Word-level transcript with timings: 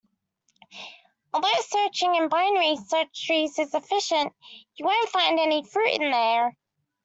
Although 1.31 1.59
searching 1.61 2.15
in 2.15 2.27
binary 2.27 2.75
search 2.75 3.27
trees 3.27 3.59
is 3.59 3.75
efficient, 3.75 4.33
you 4.75 4.83
won't 4.83 5.09
find 5.09 5.39
any 5.39 5.63
fruit 5.63 5.91
in 6.01 6.09
there. 6.09 6.57